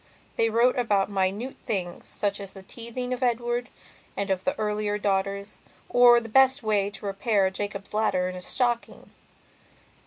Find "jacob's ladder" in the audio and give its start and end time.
7.51-8.27